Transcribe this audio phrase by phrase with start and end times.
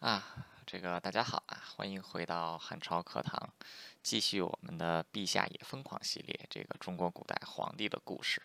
[0.00, 0.24] 啊，
[0.64, 3.52] 这个大家好啊，欢迎回到汉朝课堂，
[4.00, 8.40] 继续我们的“陛下也疯狂”系列，这个中国古代皇帝的故事。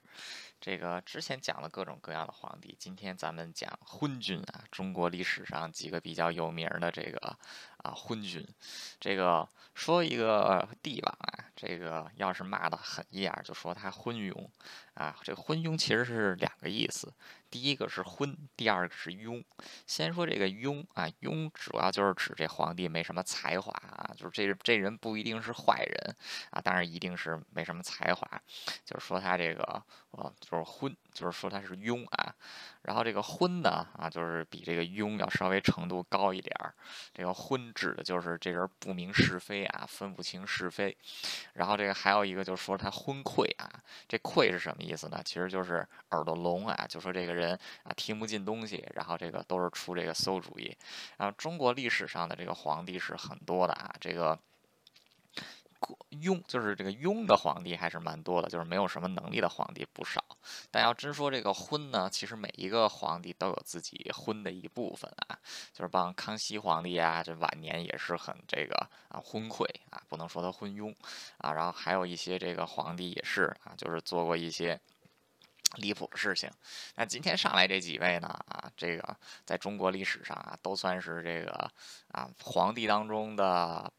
[0.60, 7.38] 这个之前讲了各种各样的皇帝，今天咱们讲昏君啊，中国历史上几个比较有名的这个
[7.84, 8.46] 啊昏君。
[9.00, 14.50] 这个说一个帝王啊，这个要是骂的狠一点，就说他昏庸
[14.96, 15.16] 啊。
[15.22, 17.14] 这个昏庸其实是两个意思。
[17.50, 19.44] 第一个是昏，第二个是庸。
[19.86, 26.16] 先说这个庸啊，庸主要就是指这皇帝没什么才华啊，就是这这人不一定是坏人
[26.50, 28.42] 啊，当然一定是没什么才华，
[28.84, 32.34] 就是说他这个啊就是昏，就是说他是庸啊。
[32.84, 36.74] 然后这个昏呢啊，就是比这个庸要稍微程度高一点儿。
[37.14, 40.96] 这个昏指的就是这人不明是非啊，分不清是非。
[41.54, 43.72] 然后这个还有一个就是说他昏聩啊，
[44.08, 45.22] 这聩是什么意思呢？
[45.26, 47.34] 其实就是耳朵聋啊，就说这个。
[47.34, 50.78] 人啊，听不进东西，然后这个都是出这个馊主意。
[51.18, 54.38] 然后中国历史上的这个皇帝是很多的啊，这个
[56.12, 60.24] 庸就是这个庸的皇帝还是蛮多的，就是没有什么能力的皇帝不少。
[60.72, 65.38] 但要真说这个昏呢，其实每一个皇帝都有自己昏的一部分啊，
[65.74, 68.76] 就是帮康熙皇帝啊，这晚年也是很这个
[69.10, 70.96] 啊昏聩啊，不能说他昏庸
[71.38, 71.52] 啊。
[71.54, 74.80] 然后还有一些这个皇帝也是啊，就是做过一些。
[75.78, 76.48] 离谱的事情，
[76.98, 78.28] 那今天上来这几位呢？
[78.28, 81.68] 啊，这个在中国历史上啊，都算是这个
[82.10, 83.92] 啊皇帝当中的。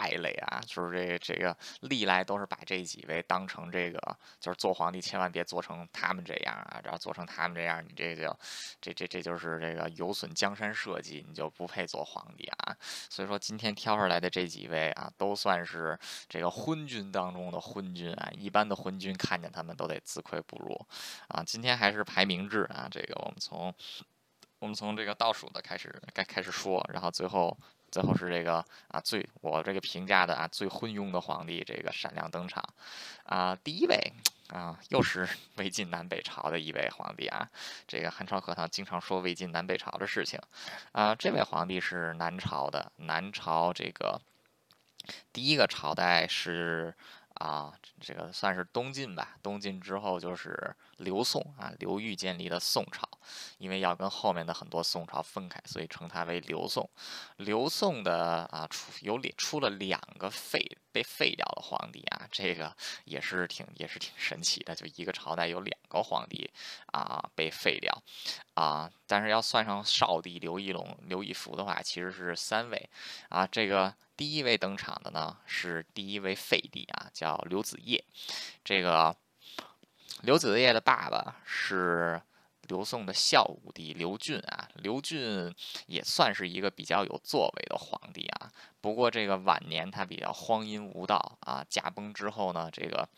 [0.00, 8.34] 败类啊，就是这个这个历来都是把这几位当成这个，就是做皇帝千万别做成他们这样啊，然后做成他们这样，你这就
[8.80, 12.74] 这这这就是这个有损江山社稷，你就不配做皇帝啊。
[13.10, 15.98] 所以说今天挑出来的这几位啊，都算是
[16.30, 20.74] 这个昏君当中的昏君啊，一般的昏君看见他们都得自愧不如
[21.28, 21.44] 啊。
[21.44, 23.74] 今天还是排名制啊，这个我们从
[24.60, 27.54] 我们从这个倒数的开始该开始说，然后最后。
[27.90, 32.62] 最后是这个啊，最我这个评价的啊最昏庸的皇帝，这个闪亮登场，
[33.24, 34.12] 啊，第一位
[34.48, 37.48] 啊，又是 魏晋南北朝的一位皇帝啊，
[37.86, 40.40] 这个汉朝课堂经常说魏晋南北朝的事情，
[40.92, 44.20] 啊，这位皇帝是南朝的，南朝这个
[45.32, 46.94] 第一个朝代是。
[47.34, 49.36] 啊，这个算是东晋吧。
[49.42, 53.08] 东晋之后就是刘宋啊，刘裕建立的宋朝。
[53.58, 56.88] 因为要跟后面的很多宋朝分开，所以称它为刘宋。
[57.36, 60.58] 刘宋的啊，出有两出了两个废
[60.90, 62.74] 被废掉的皇帝啊，这个
[63.04, 64.74] 也是挺也是挺神奇的。
[64.74, 66.50] 就一个朝代有两个皇帝
[66.86, 68.02] 啊被废掉
[68.54, 72.88] 啊，但是要算上少帝刘义隆、刘义福的话，其实是三位
[73.28, 73.46] 啊。
[73.46, 73.94] 这个。
[74.16, 78.04] 第一位登场的呢是第一位废帝啊，叫刘子业。
[78.62, 79.16] 这个
[80.22, 82.20] 刘子业的爸爸是
[82.68, 84.68] 刘宋的孝武帝刘俊啊。
[84.74, 85.54] 刘俊
[85.86, 88.52] 也算是一个比较有作为的皇帝啊。
[88.80, 91.64] 不过这个晚年他比较荒淫无道啊。
[91.68, 93.08] 驾崩之后呢，这个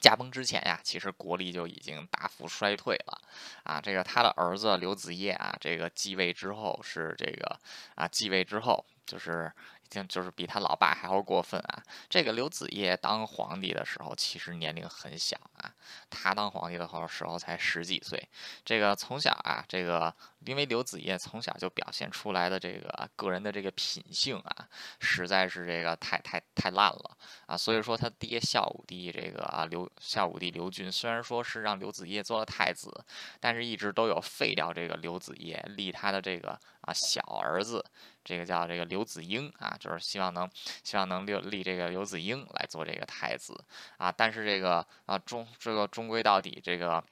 [0.00, 3.20] 驾崩之前呀，其实国力就已经大幅衰退了
[3.62, 3.80] 啊。
[3.80, 7.58] 这个他的儿子刘子业啊，这个继位之后是这个
[7.94, 9.52] 啊，继位之后就是
[9.84, 10.06] 已经。
[10.08, 11.82] 就是比他老爸还要过分啊！
[12.08, 15.72] 这个刘子业当皇帝的时候，其实年龄很小啊。
[16.10, 18.28] 他当皇帝的时候时候才十几岁。
[18.64, 24.68] 这个从小啊，这个因为刘子业从小就表现出来的这个个人的这个品性啊，
[25.00, 27.56] 实在是这个太太太烂了啊。
[27.56, 32.92] 所以说他爹孝武帝这个啊刘孝武帝刘俊，虽然说是让刘子业做了太子，
[33.40, 37.84] 但是一直都有废掉这个刘子业，立他的这个啊小儿子。
[38.24, 40.50] 这个叫这个刘子英啊，就是希望能
[40.82, 43.56] 希望能立立这个刘子英来做这个太子
[43.98, 47.02] 啊，但是这个啊中这个终归到底这个。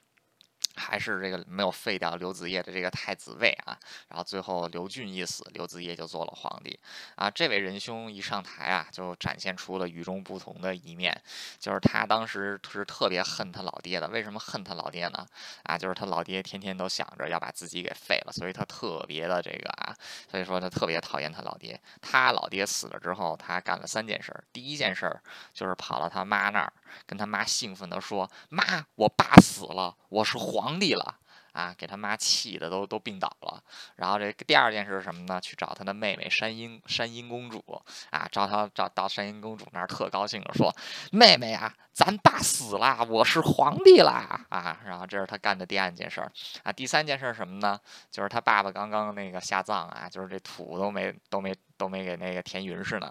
[0.77, 3.77] 还是这个没有废掉刘子业的这个太子位啊，
[4.09, 6.77] 然后最后刘俊一死，刘子业就做了皇帝
[7.15, 7.31] 啊。
[7.31, 11.17] 这位仁兄一上台啊，就展现出了与众不同的一面，
[11.59, 14.09] 就是他当时是特别恨他老爹的。
[14.09, 15.25] 为什么恨他老爹呢？
[15.63, 19.95] 啊，就是他老爹天天都想着要把自己给废了，所以他特别的这个啊，
[20.29, 21.79] 所以说他特别讨厌他老爹。
[22.01, 24.33] 他老爹死了之后，他干了三件事。
[24.51, 25.17] 第一件事
[25.53, 26.73] 就是跑到他妈那儿，
[27.07, 31.15] 跟他妈兴奋地说：“妈，我爸死了，我是皇。”帝了
[31.53, 33.63] 啊，给他妈气的都都病倒了。
[33.95, 35.39] 然后这第二件事是什么呢？
[35.39, 37.63] 去找他的妹妹山阴山阴公主
[38.09, 40.69] 啊，找他找到山阴公主那儿，特高兴的说
[41.13, 46.29] ：“妹妹啊，咱爸死了，我是皇帝啦！”啊，然后这是他干的第二件事儿
[46.63, 46.73] 啊。
[46.73, 47.79] 第三件事是什么呢？
[48.11, 51.55] 就是他爸爸刚刚那个下葬啊，就是这土都没都没。
[51.77, 53.07] 都没给那个田云氏呢，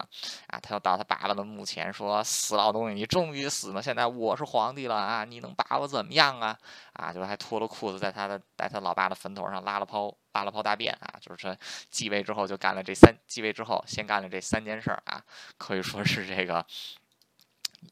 [0.47, 3.81] 啊，他要到他爸爸的墓前说：“死老东西，你终于死了！
[3.81, 6.57] 现在我是皇帝了啊，你能把我怎么样啊？”
[6.93, 11.55] 啊，就还脱了裤子，在他的在他老爸的坟头上拉了泡拉了泡大便啊，就是说
[11.89, 15.21] 继位之后就干了这三，继位之后先干了这三件事儿啊，
[15.57, 16.65] 可以说是这个。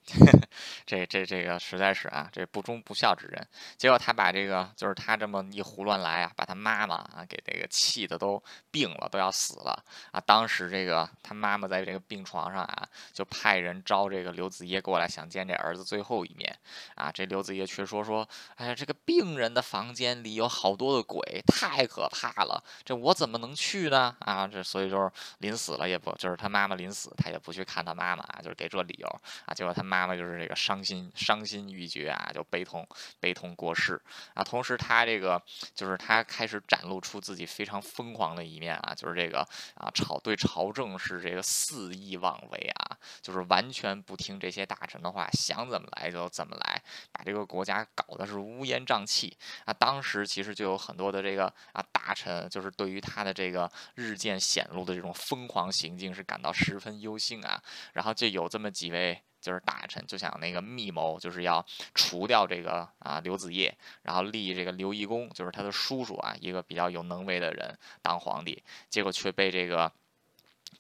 [0.86, 3.48] 这这这个实在是啊，这不忠不孝之人。
[3.78, 8.42] 结果他把这个，就是他这么一胡乱来啊，把他妈妈啊给这个气的都
[8.72, 10.20] 病了，都要死了啊。
[10.20, 16.58] 当时这个他妈妈在这个病床上啊，就派人招这个刘子业过来，想见这儿子最后一面
[16.96, 17.12] 啊。
[17.12, 24.16] 这刘子业却说说，哎呀，这个病人的房间里有好多的鬼，太可怕了，这我怎么能去呢？
[24.20, 29.08] 啊，这所以就是临死了也不，就是他妈妈临死，他也不去看他妈妈，就是给这理由
[29.46, 29.54] 啊。
[29.54, 29.83] 结果他。
[29.84, 32.88] 妈妈就是这个伤心伤心欲绝啊，就悲痛
[33.20, 34.02] 悲痛过世
[34.34, 34.44] 啊。
[34.44, 35.42] 同时，他这个
[35.76, 39.40] 就是他开始展露出自己非常疯狂的一面啊，就是这个
[39.76, 46.82] 啊朝对朝政是这个肆意妄为啊，就是完全不听这些大臣的话，想怎么来就怎么来，
[47.12, 49.74] 把这个国家搞得是乌烟瘴气啊。
[49.74, 57.62] 当时其实就有很多的这个啊大臣，就是对于他的这个日渐显露的这种疯狂行径是感到十分忧心啊。
[57.94, 59.22] 然后就有这么几位。
[59.44, 61.64] 就是大臣就想那个密谋，就是要
[61.94, 69.92] 除掉这个啊刘子业，然后立这个刘义恭，就是他的叔叔啊，一个比较有能为的人当皇帝，结果却被这个。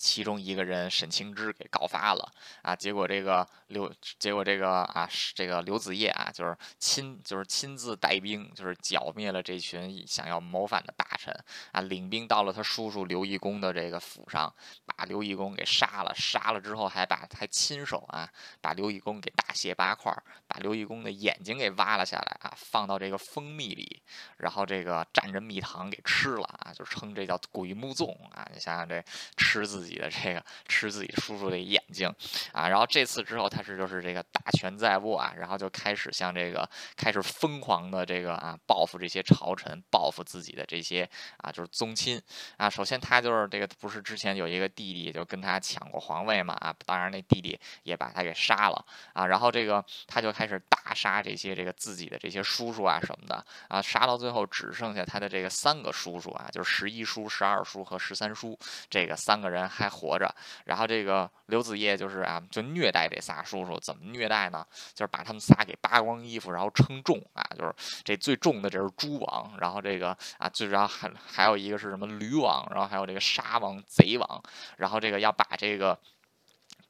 [0.03, 2.29] 其中一个人沈清之给告发了
[2.61, 3.89] 啊，结果这个刘，
[4.19, 11.33] 结果这个啊，这个刘子业啊，就是亲，就是亲自带兵，就是剿灭了这群想要谋反的大臣
[11.71, 14.53] 啊，领兵到了他叔叔刘义恭的这个府上，
[14.85, 18.29] 把刘义恭给杀了，杀了之后还把还亲手啊，
[18.59, 20.13] 把刘义恭给大卸八块，
[20.47, 24.03] 把刘义恭的眼睛给挖了下来啊，放到这个蜂蜜里，
[24.35, 29.01] 然后这个蘸着蜜糖给吃了啊，就称这叫鬼目粽啊，你想想这
[29.38, 29.93] 吃自己。
[29.94, 32.12] 你的这个吃自己叔叔的眼睛。
[32.51, 41.07] 啊，然后这次之后他是就是这个大权在握啊，然后就开始向这个开始疯狂的这个啊报复这些朝臣，报复自己的这些
[41.38, 42.19] 啊就是宗亲。
[42.57, 42.68] 啊。
[42.69, 48.86] 首先他就是这个不是之前有一个弟弟就跟他抢过皇位嘛啊，当然那弟弟也把他给杀了。
[49.13, 53.45] 啊，然后这个他就开始大杀这些这个自己的这些叔叔啊什么的。
[53.68, 58.57] 啊，杀到最后只剩下他的这个三个叔叔啊，就是十一叔、十二叔和十三叔
[58.90, 59.93] 这个三个人还。
[59.93, 60.33] 活着，
[60.65, 64.65] 然后这个刘子业就是啊，就虐待这仨叔叔，怎么虐待呢？
[64.95, 67.71] 就是把他们仨给扒光衣服，然后称重啊，就是
[68.03, 74.43] 这最重的这是猪王，然后这个啊，最主要还还有一个是什么驴王，然后还有这个沙王、贼王，
[74.77, 75.97] 然后这个要把这个。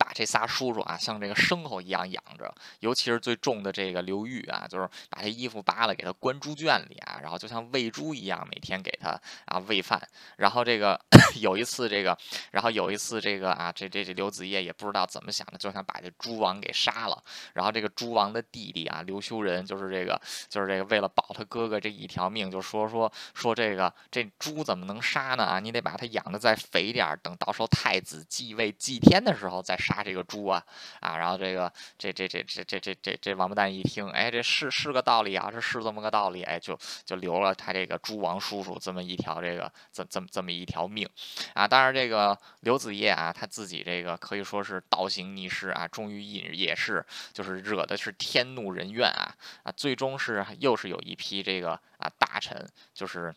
[0.03, 9.11] 把这仨叔叔啊，像这个牲口一样养着，尤其是最重的这个刘裕啊，就是把他衣服扒了，给他关猪圈里啊，然后就像喂猪一样，每天给他
[9.45, 10.01] 啊喂饭。
[10.35, 10.99] 然后这个
[11.39, 12.17] 有一次这个，
[12.51, 17.23] 然后有一次这个啊，这这这刘子业也不知道怎么想的，就想把这猪王给杀了。
[17.53, 20.19] 然后这个猪王的弟弟啊，刘修仁，就是这个
[20.49, 25.45] 就是这个为了保他哥哥这一条命，就说说说这个这猪怎么能杀呢？
[25.45, 29.92] 啊，你得把它养的再肥点，等到时候太子继位祭天的时候再杀。
[29.93, 30.63] 杀这个猪啊
[30.99, 31.17] 啊！
[31.17, 41.07] 然后这个这这这这这这这这王八蛋一听，哎，这是是个道理啊，这是这么个道理，哎，就就留了他这个猪王叔叔这么一条这个这这么这么一条命
[41.53, 41.67] 啊！
[41.67, 49.71] 当然，这个刘子业啊，他自己这个可以说是倒行逆施啊，终于也也是就是惹的是天怒人怨啊啊！
[49.71, 53.33] 最终是又是有一批这个啊大臣就是。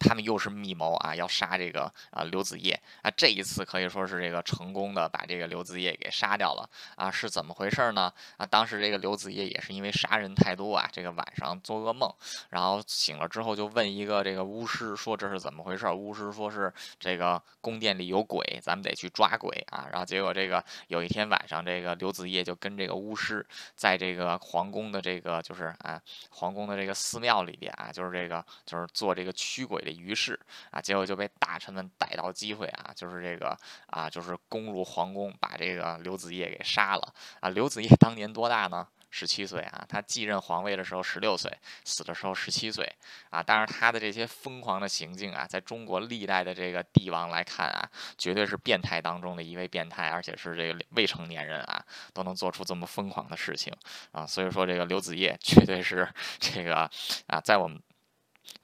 [0.00, 8.12] 他们又是密谋啊，要杀这个啊刘子业啊，这一次可以说是这个成功的把这个刘子业给杀掉了啊，是怎么回事呢？
[8.38, 12.12] 啊，当时这个刘子业也是因为杀人太多啊，这个晚上做噩梦，
[12.48, 15.86] 然后醒了之后就问一个这个巫师说这是怎么回事？
[15.90, 19.86] 巫师说是这个宫殿里有鬼，咱们得去抓鬼啊。
[19.92, 23.46] 然后结果这个有一天晚上，这个刘子业就跟这个巫师
[23.76, 30.38] 在这个皇宫的这个就是啊皇宫的这个寺庙里边啊，就是这个就是做这个驱鬼于是
[30.70, 33.56] 啊，结果就被大臣们逮到机会啊，就是这个
[33.86, 37.48] 啊，就是攻入皇宫，把这个刘子业给杀了啊。
[37.48, 38.86] 刘子业当年多大呢？
[39.12, 39.84] 十七岁啊。
[39.88, 41.52] 他继任皇位的时候十六岁，
[41.84, 42.88] 死的时候十七岁
[43.30, 43.42] 啊。
[43.42, 53.74] 但是他的这些疯狂的行径啊，在中国历代的这个帝王来看啊，绝对是变态当中的一位变态，而且是这个未成年人啊，都能做出这么疯狂的事情
[54.12, 54.24] 啊。
[54.24, 56.88] 所以说，这个刘子业绝对是这个
[57.26, 57.82] 啊，在我们。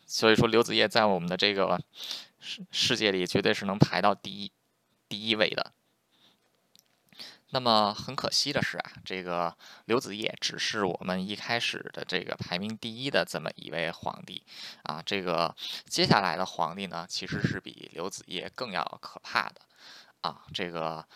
[0.06, 1.80] 所以说，刘子业在我们的这个
[2.40, 4.52] 世世界里，绝对是能排到第一
[5.08, 5.72] 第一位的。
[7.50, 14.42] 那么很可惜的是啊，这个刘子业只是我们一开始的这个排名第一的这么一位皇帝
[14.82, 15.00] 啊。
[15.06, 15.54] 这个
[15.88, 19.60] 接下来的皇帝呢，其实是比刘子业更要可怕的
[20.22, 21.06] 啊，这个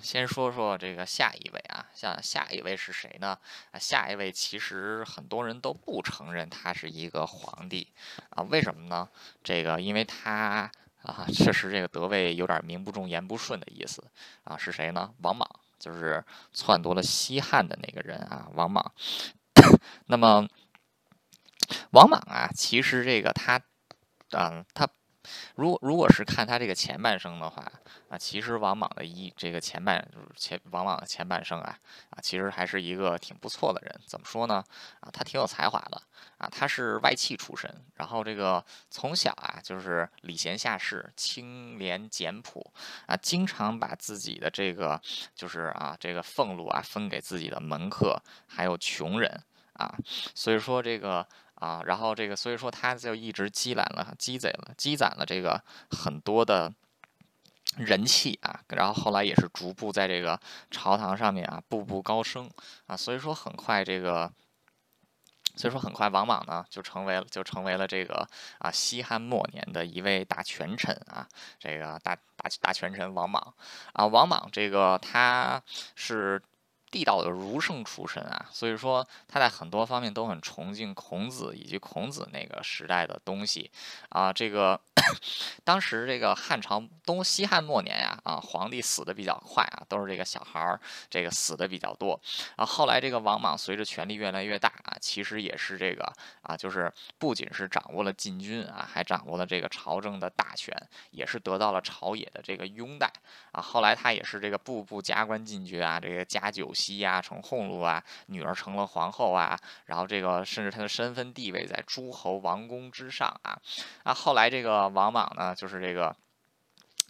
[0.00, 3.38] 先说说这个下一位啊，像下一位是谁呢？
[3.70, 7.92] 啊，下一位其实很多人都不承认他是一个皇帝
[8.30, 9.08] 啊，为什么呢？
[9.44, 10.70] 这个因为他
[11.02, 14.02] 啊，确实这个德位有点名不正言不顺的意思
[14.42, 15.14] 啊，是谁呢？
[15.22, 15.48] 王莽，
[15.78, 18.92] 就是篡夺了西汉的那个人啊，王莽。
[20.06, 20.48] 那么，
[21.90, 23.60] 王莽啊，其实这个他，
[24.32, 24.88] 嗯，他。
[25.54, 27.64] 如果如果是看他这个前半生的话
[28.08, 30.06] 啊，其实王莽的一这个前半
[30.36, 31.78] 前王莽的前半生啊
[32.10, 34.00] 啊，其实还是一个挺不错的人。
[34.06, 34.64] 怎么说呢？
[35.00, 36.00] 啊，他挺有才华的
[36.38, 42.72] 啊，他是外戚出身，然后这个从小啊就是礼贤下士、清廉简朴
[43.06, 45.00] 啊，经常把自己的这个
[45.34, 49.42] 就是啊这个俸禄啊分给自己的门客还有穷人
[49.74, 49.94] 啊，
[50.34, 51.26] 所以说这个。
[51.56, 56.72] 啊，然后这个，所以说他就一直积攒了、积攒了、积攒了这个很多的
[57.76, 60.38] 人气啊，然后后来也是逐步在这个
[60.70, 62.50] 朝堂上面啊步步高升
[62.86, 64.30] 啊，所以说很快这个，
[65.56, 71.26] 所以说很快王莽呢就成为了就成为了这个啊西汉末年的一位大权臣啊，
[71.58, 73.54] 这个大大大权臣王莽
[73.94, 75.62] 啊，王莽这个他
[75.94, 76.42] 是。
[76.90, 83.70] 地道的儒圣出身啊，所以说他在很多方面都很崇敬孔子以及孔子那个时代的东西
[84.08, 84.32] 啊。
[84.32, 84.80] 这个
[85.64, 92.20] 当时这个汉朝东西汉末年呀，啊，皇帝死的比较快啊，都是这个小孩儿这个死的比较多。
[92.56, 100.72] 啊，后来这个王莽随着权力越来越大啊，其实也是这个啊，就是不仅是掌握了禁军啊，还掌握了这个朝政的大权，
[101.10, 103.10] 也是得到了朝野的这个拥戴
[103.52, 103.60] 啊。
[103.62, 106.72] 后来他也是这个步步加官进爵啊，这个加酒。
[106.76, 113.58] 西呀，成俸禄啊，女儿成了皇后啊，然后这个甚至他的身份地位在诸侯王公之上啊，
[114.02, 116.16] 啊，后来这个往往呢，就是这个。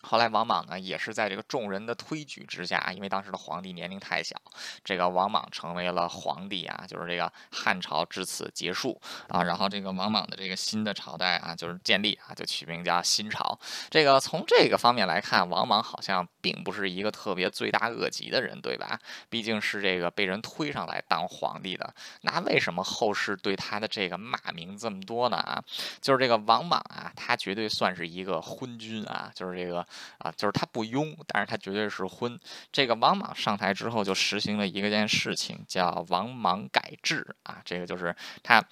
[0.08, 4.36] 后来王莽呢，也是在这个众人的推举之下，因为当时的皇帝年龄太小，
[4.84, 9.42] 这个王莽成为了皇帝啊，就是这个汉朝至此结束啊。
[9.42, 13.58] 然后这个王莽的这个新的朝代啊，就是建立啊，就取名叫新朝。
[13.90, 18.96] 这个从这个方面来看，王莽好像并不是一个特别罪大恶极的人，对吧？
[19.28, 21.92] 毕竟是这个被人推上来当皇帝的。
[22.20, 25.36] 那为什么后世对他的这个骂名这么多呢？
[25.38, 25.60] 啊，
[26.00, 29.84] 就是这个王莽啊，他绝对算是一个昏君啊，就是这个。
[30.18, 32.38] 啊，就是他不庸，但是他绝对是昏。
[32.72, 37.60] 这个王莽上台之后，就实行了一个件事情，叫王莽改制啊。
[37.64, 38.64] 这个就是他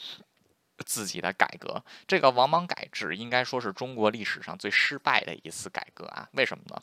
[0.84, 1.82] 自己的改革。
[2.06, 6.28] 这个王莽改制应该说是中国历史上最失败的一次改革啊。
[6.32, 6.82] 为什么呢？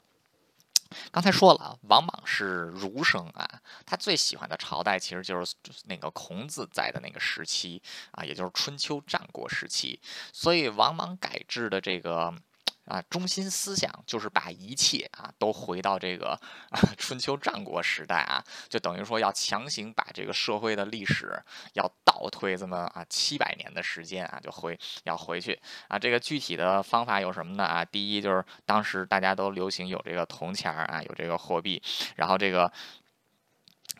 [1.11, 5.55] 刚才说了，王莽是儒生啊，他最喜欢的朝代其实就是
[5.85, 7.81] 那个孔子在的那个时期
[8.11, 9.99] 啊，也就是春秋战国时期。
[10.33, 12.33] 所以王莽改制的这个。
[12.91, 16.37] 啊，中心思想就是把一切啊都回到这个
[16.69, 25.57] 啊 春秋战国时代啊，就等于说要强行把这个社会的历史要倒退这么啊七百年的时间啊，就回要回去
[25.87, 25.97] 啊。
[25.97, 27.63] 这个具体的方法有什么呢？
[27.63, 31.81] 啊，第一就是当时大家都流行有这个铜钱儿啊，有这个货币，
[32.17, 32.69] 然后这个。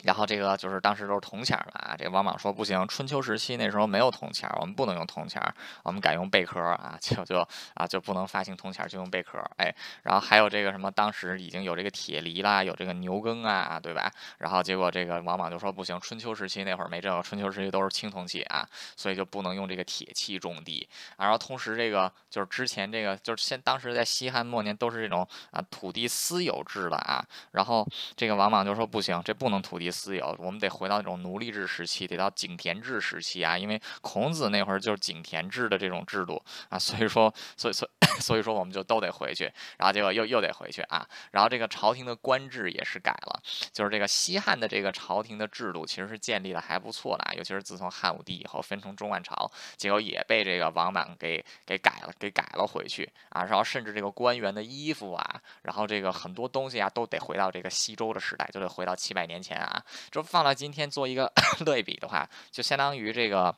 [0.04, 5.42] 然后这个就是当时都是铜钱了啊，这王莽说不行，春秋时期那时候没有铜钱，我们不能用铜钱，
[5.84, 14.12] 我们改用贝壳啊，就就啊就不能发行铜钱，就用贝壳，哎，然后还有这个什么，当时已经有这个铁犁啦，有这个牛耕啊，对吧？
[14.40, 20.90] 然后结果这个王莽就说不行，春秋时期那会儿没这个，春秋时期都是青铜器啊，所以就不能用这个铁器种地。
[21.18, 29.91] 然后同时这个就是之前这个就是现当时在西汉末年都是这种啊土地私有制的啊，然后这个王莽就说不行，这不能土地。
[29.92, 59.81] 私有，我们得回到那种奴隶制时期，得到井田制时期啊，因为孔子那会儿就是井田制的这种制度啊，所以说，所以，所以， 所以说，我们就都得回去，然后结果又又得回去啊，然后这个朝廷的官制也是改了，就是这个西汉的这个朝廷的制度其实是建立的还不错的，尤其是自从汉武帝以后分成中外朝，结果也被这个王莽给给改了，给改了回去啊，然后甚至这个官员的衣服啊，然后这个很多东西啊，都得回到这个西周的时代，就得回到七百年前啊。
[60.12, 61.32] 就放到今天做一个
[61.66, 63.56] 对比的话，就相当于这个。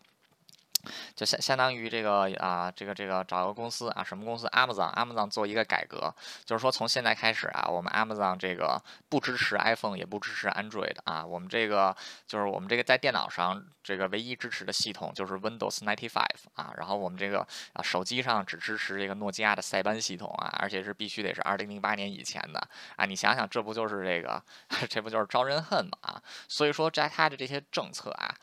[1.16, 6.14] 就相相当于这个啊，这个这个找个公司啊，什么公司？Amazon，Amazon 做一个改革，
[6.46, 11.96] 就是说从现在开始啊，我们 Amazon 这个不支持 iPhone，也不支持 Android 啊，我们这个
[12.28, 16.22] 就是我们这个在电脑上这个唯一支持的系统就是 Windows 95
[16.56, 22.60] 啊，然后我们这个啊手机上只支持这个诺基亚的塞班系统啊，而且是必须得是2008年以前的
[22.96, 24.44] 啊，你想想这不就是这个，
[24.90, 25.98] 这不就是招人恨吗？
[26.02, 28.36] 啊，所以说在他的这些政策啊。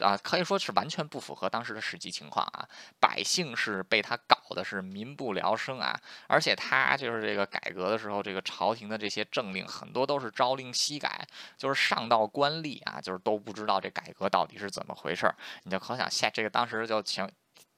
[0.00, 2.68] 啊，可以说是完全不符合当时的实际情况啊。
[3.00, 11.26] 百姓是被他搞的是民不聊生啊，而且他就是这个改革的时候，这个朝廷的这些政令很多都是朝令夕改，
[11.56, 15.34] 就是上到官吏啊，就是都不知道这改革到底是怎么回事儿。
[15.64, 17.30] 你就可想下这个当时就情。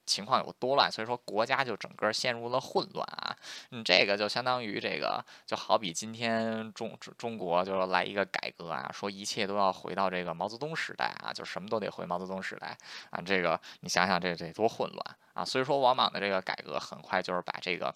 [0.05, 3.35] 情况有多乱，所以说国家就整个陷入了混乱啊！
[3.69, 12.77] 你，这个就相当于这个，就好比今天中中国就是来一个改革啊，说一切都要回到这个毛泽东时代啊，就什么都得回毛泽东时代
[13.09, 13.21] 啊！
[13.21, 15.43] 这个你想想，这这多混乱啊！
[15.43, 17.93] 所以说王莽的这个改革很快就是把这个。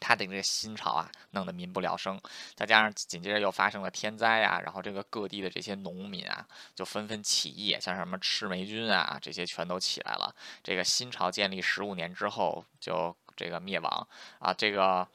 [0.00, 2.20] 他的这个新朝啊，弄得民不聊生，
[2.54, 10.34] 再加上紧接着又发生了天灾啊，然后这个各地的这些农民啊，就纷纷起义，像什么赤眉军啊，这些全都起来了。
[10.62, 14.08] 这个新朝建立十五年之后，就这个灭亡
[14.38, 15.06] 啊，这个。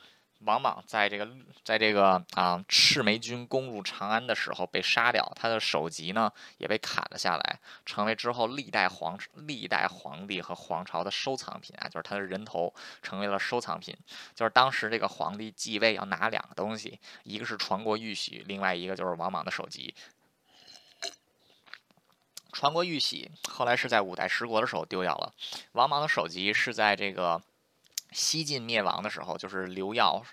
[0.46, 1.28] 王莽在这个
[1.66, 13.94] 在这个啊赤眉军攻入长安的时候被杀掉，他的首级呢也被砍了下来，成为之后历代皇历代皇帝和皇朝的收藏品啊，就是他的人头成为了收藏品。
[14.34, 19.94] 就是当时这个皇帝继位要拿两个东西，一个是传国玉玺，另外一个就是王莽的首级。
[22.54, 25.34] 传国玉玺后来是在五代十国的时候丢掉了，
[25.74, 27.42] 王莽的首级是在这个。
[28.12, 30.24] 西晋灭亡的时候，就是刘耀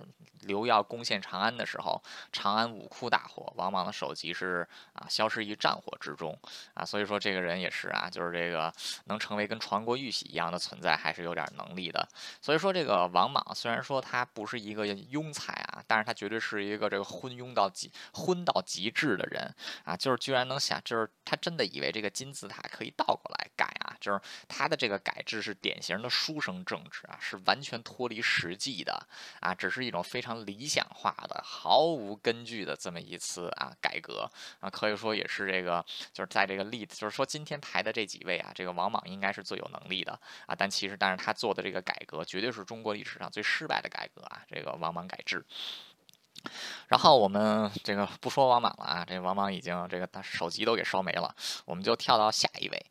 [0.42, 2.00] 刘耀攻陷长安的时候，
[2.32, 6.38] 长安五窟大火，王莽的首级是啊消失于战火之中
[6.74, 8.72] 啊，所以说这个人也是啊，就是这个
[9.06, 12.08] 能成为跟传国玉玺一样的存在，还是有点能力的。
[12.40, 19.52] 所以说这个王莽虽然说他不是一个庸才啊，但是他绝对是一个这个昏庸到极昏到极致的人
[19.84, 27.76] 啊，就是居然能想，就是他真的以为这个金字塔可以倒过来改啊，就是他的这个改制是典型的书生政治啊，是完全。
[27.86, 29.06] 脱离实际的
[29.38, 45.44] 啊，只是一种非常理想化的、毫无根据的这么一次啊改革啊，可以说也是这个，就是在这个例子，就是说今天排的这几位啊，这个王莽应该是最有能力的啊，但其实，但是他做的这个改革绝对是中国历史上最失败的改革啊，这个王莽改制。
[46.88, 51.34] 然后我们这个不说王莽了啊，这王莽已经这个手机都给烧没了，
[51.64, 52.86] 我们就跳到下一位。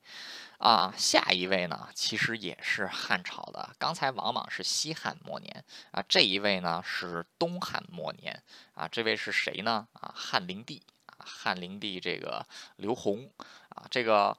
[0.58, 3.76] 啊，下一位呢，其实也是汉朝的。
[3.78, 8.44] 刚才往往是西汉末年啊，这一位呢是东汉末年
[8.74, 8.88] 啊。
[8.88, 9.88] 这位是谁呢？
[9.94, 12.46] 啊，汉灵帝啊，汉灵帝这个
[12.78, 13.30] 刘宏
[13.70, 14.38] 啊，这个。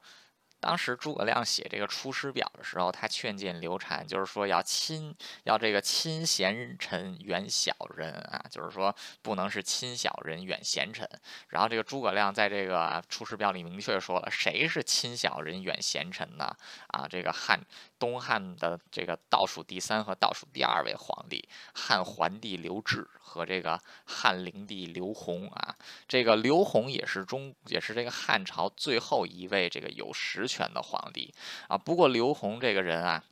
[0.66, 11.08] 当时诸葛亮写这个《出师表》的时候，他劝谏刘禅，就是说要亲，要这个亲贤臣远小人啊，就是说不能是亲小人远贤臣。
[11.50, 16.52] 然后这个诸葛亮在这个《出师表》里明确说了，谁是亲小人远贤臣呢？
[16.88, 17.60] 啊，这个汉。
[17.98, 31.34] 东汉的这个倒数第三和倒数第二位皇帝，汉桓帝刘志和这个汉灵帝刘宏啊，这个刘宏也是中也是这个汉朝最后一位这个有实权的皇帝
[31.68, 31.76] 啊。
[31.78, 33.24] 不过刘宏这个人啊。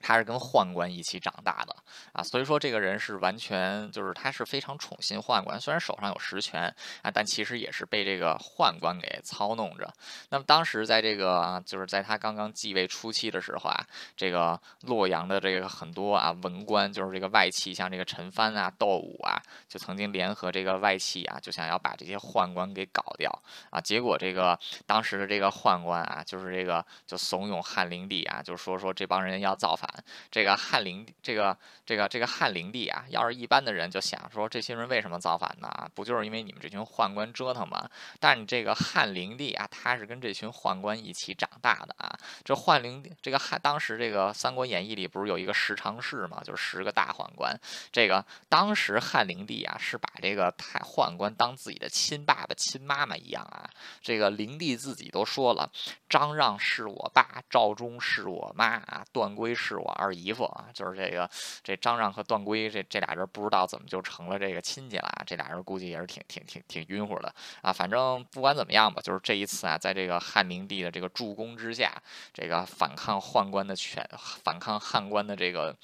[0.00, 1.74] 他是跟宦官一起长大的
[2.12, 6.62] 啊，所以说这个人是完全就是他是非常宠信宦官，虽然手上有实权
[7.02, 9.92] 啊，但其实也是被这个宦官给操弄着。
[10.30, 23.30] 那么当时在这个就是在他刚刚继位初期的时候啊，这个洛阳的这个很多啊文官，就是这个外戚，像这个陈蕃啊、窦武啊，就曾经联合这个外戚啊，就想要把这些宦官给搞掉
[23.70, 23.80] 啊。
[23.80, 29.87] 结果这个当时的这个宦官啊，就是这个就怂恿汉灵帝啊，就说说这帮人要造反。
[30.30, 35.90] 这个汉灵，这个这个这个汉灵帝啊，要是一般的人就想说，这些人为什么造反呢？
[35.94, 37.88] 不就是因为你们这群宦官折腾吗？
[38.20, 42.12] 但是你这个汉灵帝啊，他是跟这群宦官一起长大的啊。
[42.44, 47.58] 这宦灵这个汉，当时这个《三国演义》里不是有一个十常侍嘛，就是十个大宦官。
[47.90, 53.70] 这个当时汉灵帝啊，是把这个太宦官当自己的亲爸爸、亲妈妈一样啊。
[54.02, 55.70] 这个灵帝自己都说了，
[56.10, 59.77] 张让是我爸，赵忠是我妈啊，段珪是。
[59.78, 61.28] 我二姨夫啊，就是这个
[61.62, 67.72] 这张让和段珪这这俩人不知道怎么就成了这个亲戚了啊，这俩人估计也是挺挺挺挺晕乎的啊。
[67.72, 71.92] 反正不管怎么样吧，就是这一次啊，在这个汉灵帝的这个助攻之下，
[72.32, 74.08] 这个反抗宦官的权，
[74.44, 75.76] 反抗汉官的这个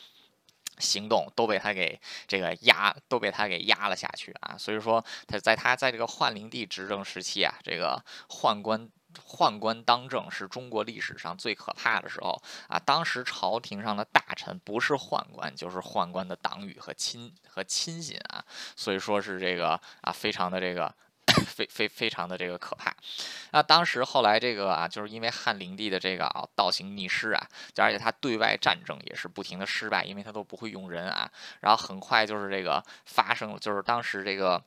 [0.78, 4.56] 行动都被他给这个压，都被他给压了下去啊。
[4.58, 8.90] 所以说他在他在这个汉灵帝执政时期啊，这个宦官。
[9.14, 12.78] 宦官当政是中国历史上最可怕的时候啊！
[12.78, 18.44] 当时朝廷上的大臣不是宦官，就是宦官的党羽和亲和亲信啊，
[18.76, 20.94] 所以说是这个啊，非常的这个
[21.46, 22.94] 非非非常的这个可怕。
[23.52, 31.30] 那当时后来这个啊，就是因为汉灵帝的这个啊倒行逆施啊，而且他对外战争也是不停的失败，因为他都不会用人啊。
[31.60, 34.62] 然后很快就是这个发生，就是当时这个。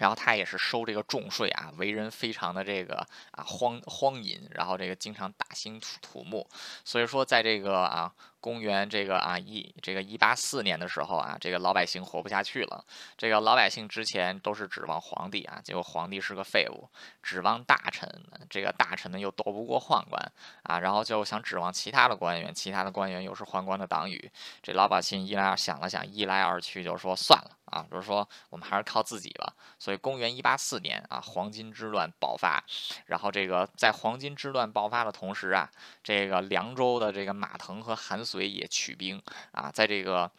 [0.00, 6.48] 然后他也是收这个重税啊，为人非常的这个啊荒荒淫，然后这个经常大兴土土木，
[6.84, 8.12] 所以说在这个啊。
[8.40, 12.82] 公元这个啊一这个一八四年的时候啊，这个老百姓活不下去了。
[13.18, 16.88] 这个老百姓之前都是指望皇帝啊，结果皇帝是个废物；
[17.22, 18.08] 指望大臣，
[18.48, 24.30] 这个大臣呢又斗不过宦官啊，然后就想指望其他的官员，其他的官员又是宦官的党羽。
[24.62, 29.52] 这老百姓一来想了想，一来二去就说算了啊，就是说我们还是靠自己吧。
[29.78, 32.64] 所以公元一八四年啊，黄巾之乱爆发。
[33.04, 35.70] 然后这个在黄巾之乱爆发的同时啊，
[36.02, 38.24] 这个凉州的这个马腾和韩。
[38.30, 40.30] 所以也取兵啊，在这个，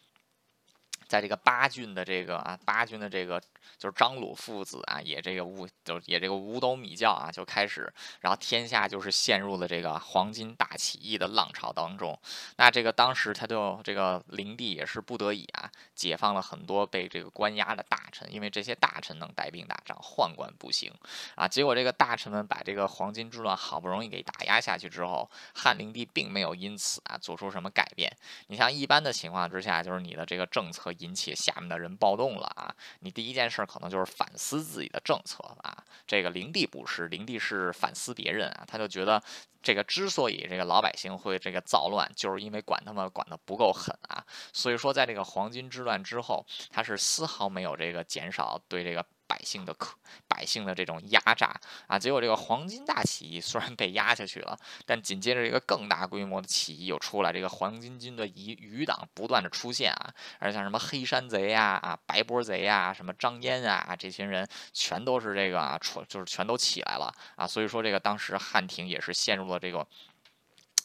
[1.08, 3.42] 在这个八郡的这个啊八郡的这个。
[3.78, 12.18] 就是张鲁父子啊，也这个五，就也这个五斗米教啊，就开始，然后天下就是陷入了这个黄巾大起义的浪潮当中。
[12.58, 20.92] 那这个当时他就这个灵帝也是不得已啊，解放了很多被这个关押的大臣，因为这些大臣能带兵打仗，宦官不行
[21.36, 21.48] 啊。
[21.48, 28.12] 结果这个大臣们把这个黄巾之乱好不容易给打压下去之后，汉灵帝并没有因此啊做出什么改变。
[28.48, 33.66] 你像一般的情况之下，就是你的这个政策引起下面的人暴动了啊，你第一件事。
[33.66, 39.22] 可能就是反思自己的政策啊，这个灵帝不是，灵帝是反思别人啊，他就觉得
[39.62, 49.06] 这个之所以这个老百姓会这个造乱，就是因为管他们管得不够狠啊，所以说在这个黄巾之乱之后，他是丝毫没有这个减少对这个。
[49.32, 49.96] 百姓的可
[50.28, 69.88] 百姓的这种压榨啊，结果这个黄巾大起义虽然被压下去了，但紧接着一个更大规模的起义又出来，这个黄巾军的余余党不断的出现啊，而像什么黑山贼呀、啊白波贼呀、什么张燕啊，这些人全都是这个啊，就是全都起来了啊，所以说这个当时汉庭也是陷入了这个。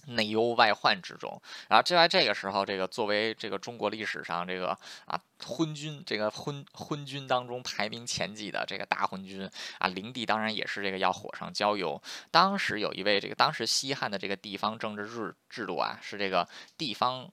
[0.06, 12.00] 内忧外患之中，然后就在这个时候，这个作为这个中国历史上这个啊昏君，这个昏昏君当中排名前几的这个大昏君啊，灵帝当然也是这个要火上浇油。
[12.30, 17.30] 当时有一位这个当时西汉的这个地方政治制制度啊，是这个地方。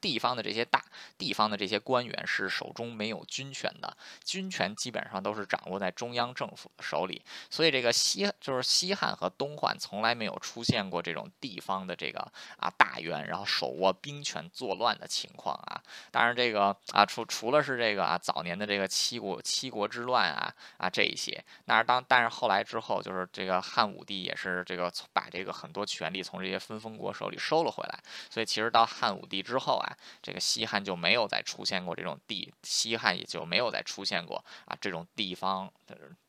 [0.00, 0.84] 地方的这些大
[1.16, 12.20] 地方的这些官员是手中没有军权的，军权基本上都是掌握在中央政府的手里，所以这个西就是西汉和东汉从来没有出现过这种地方的这个
[12.58, 15.82] 啊大员，然后手握兵权作乱的情况啊。
[16.10, 27.98] 当然这个啊除除了是这个啊早年的这个七国七国之乱啊啊这一些，那是当但是后来之后就是这个汉武帝也是这个把这个很多权力从这些分封国手里收了回来，
[28.30, 29.63] 所以其实到汉武帝之后。
[29.64, 35.70] 后啊，这个西汉就没有再出现过这种地，西汉也就没有再出现过啊这种地方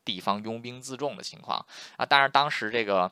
[0.03, 1.65] 地方拥兵自重的情况
[1.97, 2.05] 啊。
[2.05, 3.11] 但是当时这个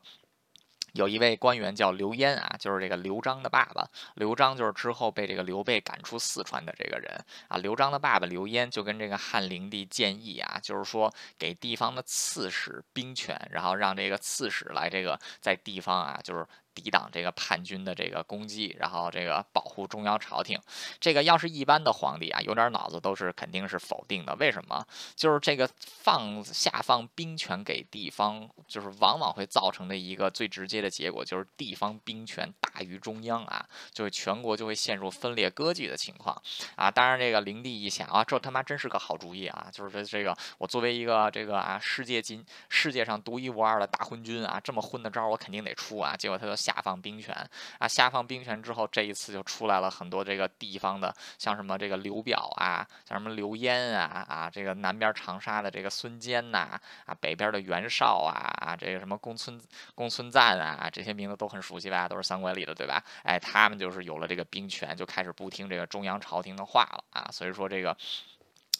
[0.93, 3.87] 有一位官员叫刘焉啊，就是这个刘璋的爸爸。
[4.15, 7.57] 刘璋就是之后被这个刘备赶出四川的这个人啊。
[7.57, 16.45] 刘璋的爸爸刘焉就跟这个汉灵帝建议啊，就是说给地方的刺史兵权，然后让这个刺史来这个在地方啊，就是。
[16.73, 20.59] 抵挡这个叛军的这个攻击，然后这个保护中央朝廷。
[20.99, 24.35] 这个要是一般的皇帝啊，有点脑子都是肯定是否定的。
[24.35, 24.85] 为什么？
[25.15, 36.41] 就是这个放下放兵权给地方，就是往往会造成的一个最直接的结果，就是地方兵权大于中央啊，就是全国就会陷入分裂割据的情况
[36.75, 36.89] 啊。
[36.89, 39.67] 当然，这个灵帝一想啊，这他妈真是个好主意啊！
[39.71, 46.15] 就是这这个，我作为一个这个啊世界金世界上独一无二的大昏君啊，这么昏的招我肯定得出啊。
[46.17, 46.62] 结果他就。
[46.63, 47.35] 下放兵权
[47.77, 47.85] 啊！
[47.85, 59.59] 下放兵权之后，这一次就出来了很多这个地方的，像什么这个刘表啊，像什么刘焉啊啊，这个南边长沙的这个孙坚呐啊，北边的袁绍啊啊，这个什么公孙
[59.93, 62.07] 公孙瓒啊，这些名字都很熟悉吧？
[62.07, 63.03] 都是三国里的对吧？
[63.23, 67.29] 哎，他们就是有了这个兵权，就开始不听这个中央朝廷的话了啊！
[67.29, 67.97] 所以说这个。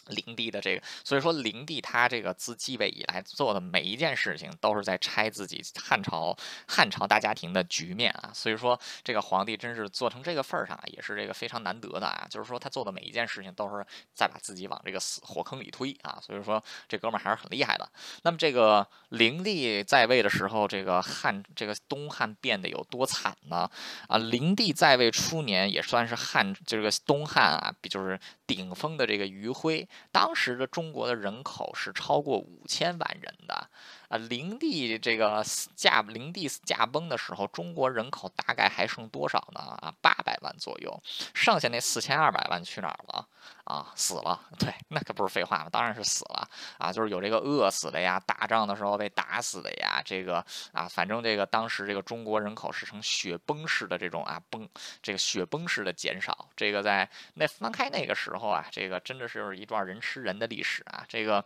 [0.06, 6.36] 灵帝的这个，所以说灵帝他这个自继位以来做的每一件事情，都是在拆自己汉朝
[6.66, 8.30] 汉朝大家庭的局面啊。
[8.34, 12.26] 所以说这个皇帝真是做成这个份儿上，也是这个非常难得的啊。
[12.30, 16.18] 就是说他做的每一件事情，都是在把自己往这个死火坑里推啊。
[16.20, 17.88] 所以说这哥们儿还是很厉害的。
[18.22, 23.70] 那么这个灵帝在位的时候，这个汉这个东汉变得有多惨呢？
[24.08, 29.88] 啊，灵帝在位初年也算是汉这个东汉啊，比就是顶峰的这个余晖。
[30.12, 33.68] 当时的中国的人口是超过五千万人的。
[34.14, 39.60] 啊，灵帝这个驾灵帝驾崩的时候，中国人口大概还剩多少呢？
[39.82, 41.02] 啊，八百万左右，
[41.34, 43.26] 剩下那四千二百万去哪儿了？
[43.64, 44.40] 啊，死了。
[44.56, 46.48] 对，那可不是废话嘛，当然是死了。
[46.78, 54.68] 啊，就是有这个饿死的呀，打仗的时候被打死的呀，这个啊，反正这个当时这个中国人口是呈雪崩式的这种啊崩，
[55.02, 56.48] 这个雪崩式的减少。
[56.56, 61.44] 这个在那翻开那个时候啊，这个真的是是一段人吃人的历史啊，这个。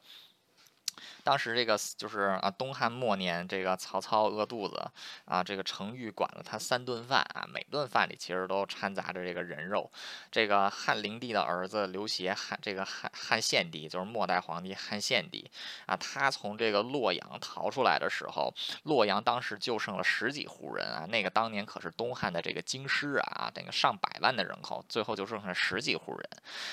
[1.23, 4.83] 当时这个就是啊，东汉末年，这个曹操饿肚子
[5.25, 9.91] 啊，这个程昱管了他三顿饭啊，每顿饭里其实都掺杂着这个人肉。
[10.31, 15.51] 这个汉灵帝的儿子刘协，汉这个汉汉献帝就是末代皇帝汉献帝
[15.87, 26.29] 啊，他从这个洛阳逃出来的时候，洛阳当时就剩了十几户人啊，那个当年可是东汉的这个京师啊，那个上百万的人口，最后就剩下十几户人，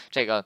[0.10, 0.46] 这个。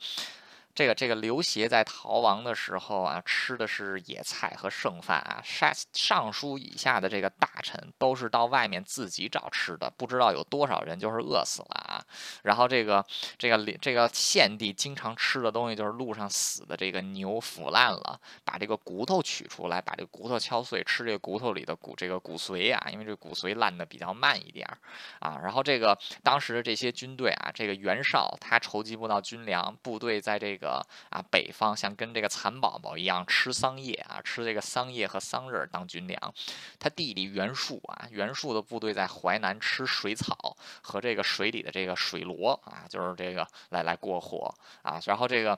[0.75, 5.41] 这个这个刘协在逃亡的时候啊，吃的是野菜和剩饭啊。
[5.43, 12.01] 上尚书以下的这个大臣都是到外面自己找吃的，不知道有多少人就是饿死了啊。
[12.43, 13.05] 然后这个
[13.37, 24.77] 这个这个献帝经常吃的东西就是路上死的这个牛腐烂了，把这个骨头取出来，把这个骨头敲碎，吃这个骨头里的骨这个骨髓啊，因为这骨髓烂的比较慢一点儿
[25.19, 25.41] 啊。
[25.43, 30.58] 然后这个当时的这些军队啊，这个袁绍他筹集不到军粮，部队在这个。
[30.59, 36.33] 这个啊，北方像跟这个蚕宝宝一样吃桑叶啊，吃这个桑叶和桑葚当军粮。
[36.77, 44.99] 他弟弟袁术啊，袁术的部队在淮南吃水草和这个水里的这个水螺啊，就是这个来来过活啊。
[45.05, 45.57] 然后这个。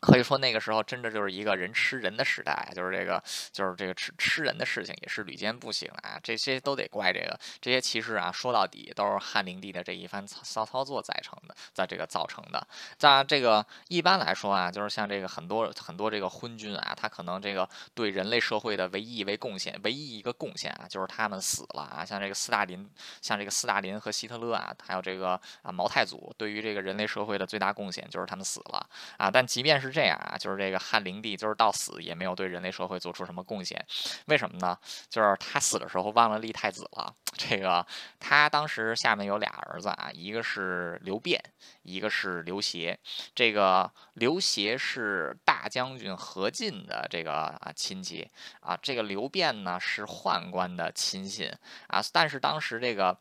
[0.00, 6.18] 可以说那个时候真的就是一个人吃人的时代，就是这个，就是这个吃吃人的事情也是屡见不鲜啊。
[6.22, 12.66] 这些都得怪这个，这些其实啊，说到底都是汉灵帝的这一番骚操作造成的，在这个造成的。
[12.98, 22.04] 在这个一般来说啊，就是像这个很多很多这个昏君啊，他可能这个对人类社会的唯一一位贡献，唯一一个贡献啊，就是他们死了啊。
[22.04, 22.88] 像这个斯大林，
[23.22, 29.30] 像这个斯大林和希特勒啊，还有这个啊毛太祖，对于这个人类社会的最大贡献就是他们死了啊。
[29.30, 33.82] 但即便是是这样啊，就是这个汉灵帝，就是到死也没有对人类社会做出什么贡献，
[34.26, 34.76] 为什么呢？
[35.08, 37.14] 就是他死的时候忘了立太子了。
[37.38, 37.86] 这个
[38.18, 41.40] 他当时下面有俩儿子啊，一个是刘辩，
[41.82, 42.98] 一个是刘协。
[43.34, 48.28] 这个刘协是大将军何进的这个啊亲戚
[48.60, 51.50] 啊，这个刘辩呢是宦官的亲信
[51.88, 53.16] 啊，但是当时这个。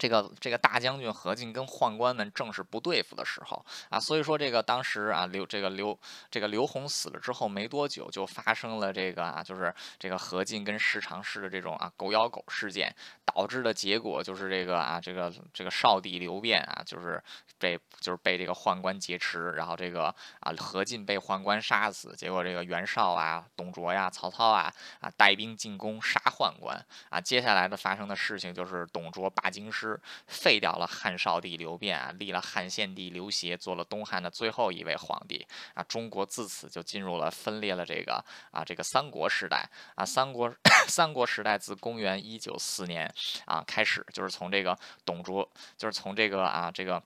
[0.00, 5.96] 这个这个大将军何进跟宦官们正是不对付的时候啊，所以说这个当时啊刘这个刘
[6.30, 17.22] 这个刘宏死了之后没多久，就发生了这个啊就是这个何进跟十常侍的这种啊狗咬狗事件，导致的结果就是这个啊这个这个少帝刘辩啊就是
[17.58, 20.06] 被就是被这个宦官劫持，然后这个
[20.40, 29.89] 啊何进被宦官杀死，结果这个袁绍啊董卓呀曹操啊啊带兵进攻杀宦官啊，接下来的发生的事情就是董卓罢京师。
[30.26, 40.52] 废掉了汉少帝刘辩啊，立了汉献帝刘协做了东汉的最后一位皇帝啊，中国自此就进入了分裂了这个啊这个三国时代啊，三国
[40.88, 43.12] 三国时代自公元一九四年
[43.46, 47.02] 啊开始，就是从这个董卓，就是从这个啊这个。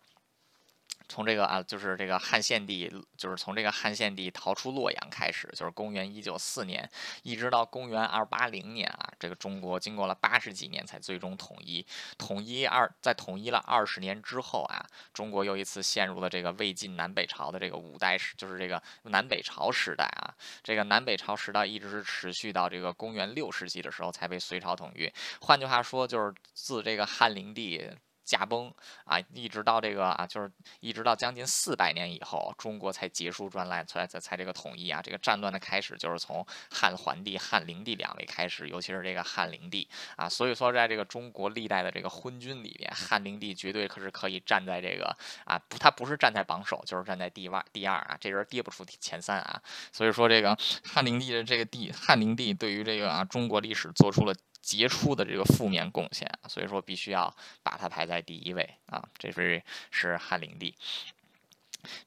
[1.14, 6.90] 从这个啊，就是这个汉献帝，就是从这个汉献帝逃出洛阳开始，就是公元一九四年，
[7.22, 11.87] 一直到公元二八零年啊，这个中国经过了八十几年才最终统一。
[12.18, 20.35] 统一二，在统一了二十年之后啊，中国又一次陷入了这个魏晋南北朝的这个五代时，就是这个南北朝时代啊。
[20.64, 25.09] 这个南北朝时代一直是持续到这个公元六世纪的时候才被隋朝统一。
[25.42, 27.88] 换句话说，就是自这个汉灵帝。
[28.24, 28.72] 驾崩
[29.04, 35.02] 啊，一直到这个啊，就是一直到将近四百年以后，中国才结束专乱，才才才这个统一啊。
[35.02, 40.28] 这个战乱的开始就是从汉桓帝、汉灵帝两位开始，尤其是这个汉灵帝啊。
[40.28, 49.62] 所以说，在这个中国历代的这个昏君里边，汉灵帝绝对可是可以站在这个啊，不，他不是站在榜首，就是站在第二第二啊，这人跌不出前三啊。
[49.92, 54.34] 所以说，这个汉灵帝的这个帝汉灵帝对于这个啊中国历史做出了。
[54.64, 60.74] 杰出的这个负面贡献，所以说必须要把它排在第一位啊，这是是汉灵帝。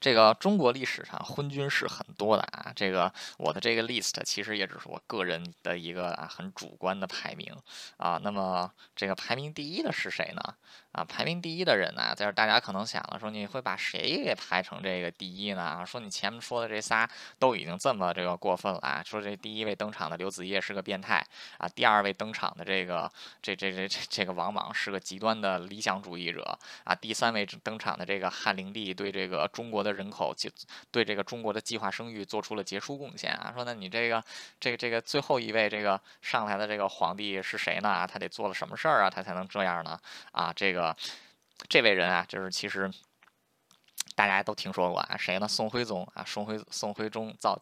[0.02, 7.56] 这个中国历史上昏君是很多的啊，这个我的这个 list 其实也只是我个人的一个啊很主观的排名
[7.98, 8.20] 啊。
[8.24, 10.56] 那么这个排名第一的是谁呢？
[10.98, 15.84] 啊，排名第一的人呢，就是大家可能想了说，你会把谁给排成这个第一呢？
[15.86, 17.08] 说你前面说的这仨
[17.38, 21.24] 都已经这么这个过分了啊，说这第一位登场的刘子业是个变态
[21.60, 23.12] 啊，第二位登场的这个
[23.44, 30.50] 这这这这这个王莽是个极端的理想主义者啊，第三位登场的这个汉灵帝对这个中国的人口就
[30.90, 33.52] 对这个中国的计划生育做出了杰出贡献啊！
[33.54, 34.24] 说那你这个
[34.60, 38.08] 这个这个最后一位这个上台的这个皇帝是谁呢？
[38.12, 39.10] 他得做了什么事儿啊？
[39.10, 40.00] 他才能这样呢？
[40.32, 40.87] 啊，这个
[41.68, 42.92] 这位人啊，就是其实
[44.16, 45.48] 大家都听说过啊，谁呢？
[45.48, 47.60] 宋徽宗啊，宋徽宋徽宗造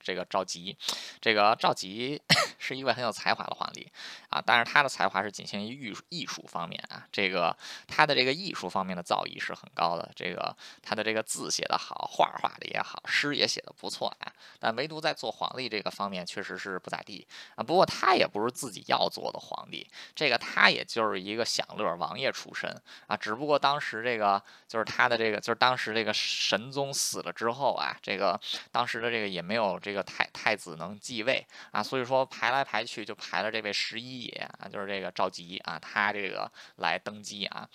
[0.00, 0.76] 这个赵佶，
[1.20, 2.20] 这个赵佶
[2.58, 3.90] 是一位很有才华的皇帝
[4.30, 7.56] 啊，但是他的才华是仅限于艺术艺术方面啊，这个
[7.86, 17.62] 他的这个艺术方面的造诣是很高的，这个他的这个字写得好，画画的也好，诗也写得不错啊，但唯独在做皇帝这个方面确实是不咋地啊。
[17.62, 22.70] 不过他也不是自己要做的皇帝，这个他也就是一个享乐王爷出身
[23.06, 28.38] 啊，只不过当时这个就是他的这个就是当时这个神宗死了之后啊，这个
[28.72, 37.66] 当时的这个也没有这个太太子能继位啊，所以说排来排去就排了这位十一爷啊，就是这个赵佶啊，他这个来登基啊。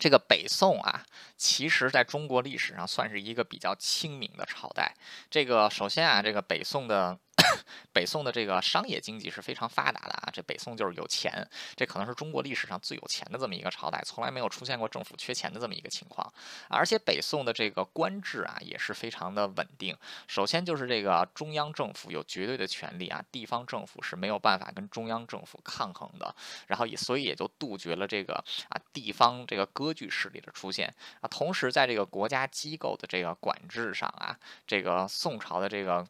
[0.00, 4.92] 这个北宋啊，其实在中国历史上算是一个比较清明的朝代。
[5.30, 7.16] 这个首先啊，这个北宋的。
[7.92, 16.32] 北宋的这个商业经济是非常发达的啊，这北宋就是有钱，这可能是中国历史上最有钱的这么一个朝代，从来没有出现过政府缺钱的这么一个情况。
[16.68, 19.96] 而且北宋的这个官制啊也是非常的稳定。
[20.26, 26.34] 首先就是这个中央政府有绝对的权利啊，地方政府是没有办法跟中央政府抗衡的。
[26.66, 28.34] 然后也所以也就杜绝了这个
[28.68, 31.28] 啊地方这个割据势力的出现啊。
[31.28, 36.06] 同时在这个国家机构的这个管制上啊，这个宋朝的这个。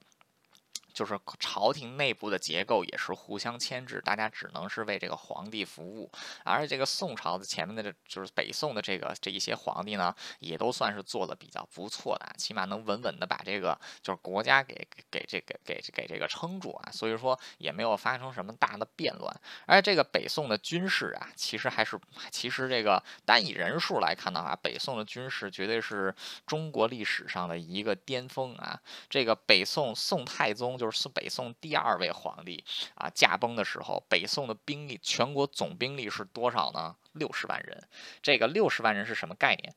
[0.95, 6.09] 就是朝廷内部的结构也是互相牵制，大家只能是为这个皇帝服务。
[6.45, 16.93] 而这个宋朝的前面的这就是北宋的这个这一些皇帝呢，也都算是做的比较不错的，起码能稳稳的把这个就是国家给给这个给给这个撑住啊。
[16.93, 19.35] 所以说也没有发生什么大的变乱。
[19.67, 21.99] 而这个北宋的军事啊，其实还是
[22.31, 26.15] 其实这个单以人数来看的话，北宋的军事绝对是
[26.47, 28.81] 中国历史上的一个巅峰啊。
[29.11, 30.84] 这个北宋宋太宗就。
[30.85, 32.63] 就是北宋第二位皇帝
[32.95, 36.95] 啊，驾崩的时候，北宋的兵力全国总兵力是多少呢？
[37.13, 37.89] 六十万人。
[38.21, 39.75] 这个六十万人是什么概念？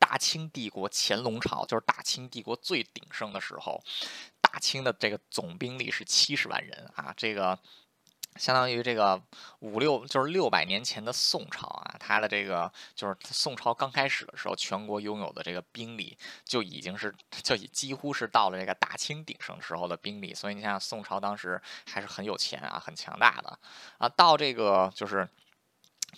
[0.00, 3.80] 大清帝国乾隆朝就是大清帝国最鼎盛的时候，
[4.40, 7.56] 大清的这个总兵力是七十万人啊，这个。
[8.38, 9.20] 相当于这个
[9.60, 23.58] 五六就是六百年前的宋朝啊，它的这个就是宋朝刚开始的时候，全国拥有的这个兵力就已经是就已几乎是到了这个大清鼎盛时候的兵力，所以你想想宋朝当时还是很有钱啊，很强大的
[23.98, 25.28] 啊，到这个就是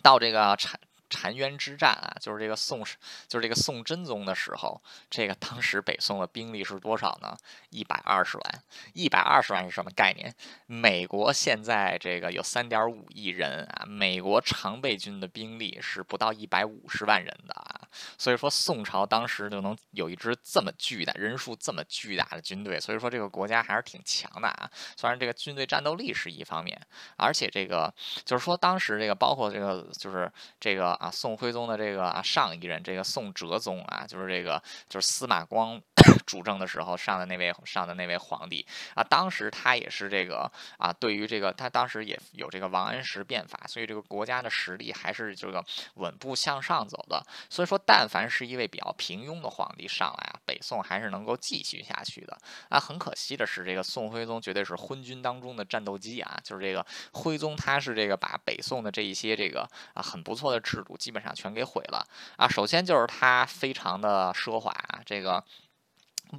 [0.03, 0.79] 到这个产。
[1.09, 2.85] 澶渊之战啊，就是这个宋，
[3.27, 7.37] 就是这个宋真宗的时候，这个当时北宋的兵力是多少呢？
[7.71, 8.63] 一百二十万。
[8.93, 10.35] 一百二十万是什么概念？
[10.67, 17.89] 美国现在这个有三点五亿人啊，美国常备军的兵力是不到一百五十万人的啊。
[18.19, 24.71] 所以说宋朝当时就能有一支这么巨大、人数这么巨大的军队，所以说这个国家还是挺强的啊。
[24.97, 26.79] 虽然这个军队战斗力是一方面，
[27.17, 27.93] 而且这个
[28.25, 30.98] 就是说当时这个包括这个就是这个。
[30.99, 35.81] 啊，宋徽宗的这个啊上一任这个宋哲宗啊，就是这个就是司马光
[36.27, 47.25] 主政的时候上的那位上的那位皇帝啊，当时他也是这个啊，对于这个他当时也有这个王安石变法，所以这个国家的实力还是这个稳步向上走的。
[47.49, 52.37] 所以说，但凡是一位比较平庸的皇帝上来啊，北宋还是能够继续下去的。
[52.69, 60.88] 啊，很可惜的是，这个宋徽宗绝对是昏君当中的战斗机啊，就是这个徽宗他是这个把北宋的这一些这个啊很不错的制度。
[60.97, 62.49] 基本上全给毁了啊！
[62.49, 64.73] 首先就是它非常的奢华，
[65.05, 65.45] 这个。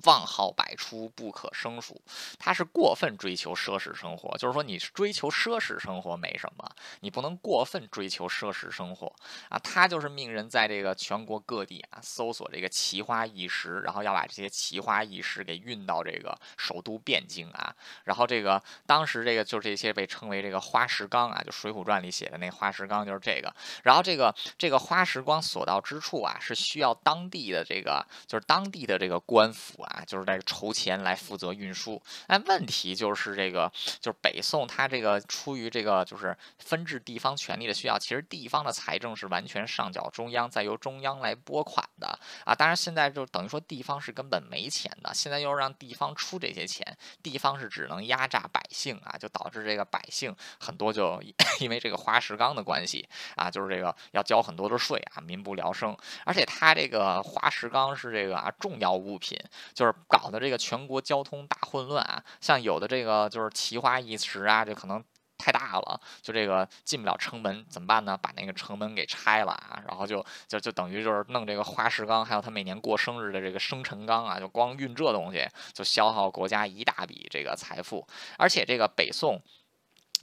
[0.03, 1.99] 万号百出，不可胜数。
[2.37, 9.11] 他是过分追求奢侈生活，就是说，你追求奢侈生活没什么，你不能过分追求奢侈生活
[9.49, 9.57] 啊。
[9.59, 17.75] 他就是命人在这个全国各地啊搜索这个奇花异石，然后要把这些奇花异石给运到这个首都汴京啊。
[18.03, 23.53] 然后这个当时这个就这些被称为这个花石纲啊，就《水浒传》里写的那花石纲就是这个。
[23.83, 29.78] 然后这个这个花石纲所到之处啊，是需要当地的这个就是当地的这个官府。
[29.81, 32.01] 啊，就是在筹钱来负责运输。
[32.27, 42.53] 但，问题就是这个，就是北宋它这个出于这个就是分治地方权力的需要，其实地方的财政是完全上缴中央，再由中央来拨款的啊。
[42.53, 51.21] 当然现在就等于说地方是根本没钱的，现在又让地方出这些钱，地方是只能压榨百姓啊，就导致这个百姓很多就
[51.59, 55.95] 因 为这个花石纲的关系啊，就是这个要交很多的税啊，民不聊生。
[56.25, 59.39] 而且它这个花石纲是这个啊重要物品。
[59.73, 65.03] 就是搞的这个全国交通大混乱啊，像有的这个就是奇花异石啊，就可能
[65.37, 68.17] 太大了，就这个进不了城门，怎么办呢？
[68.21, 78.05] 把那个城门给拆了啊，然后就就就等于就是弄这个花石纲，还有他每年过生日的这个生辰纲啊，就光运这东西就消耗国家一大笔这个财富，
[78.37, 79.41] 而且这个北宋。